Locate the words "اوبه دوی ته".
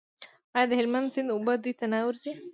1.33-1.85